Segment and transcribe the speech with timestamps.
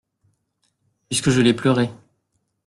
[1.09, 1.91] Puisque je l'ai pleuré!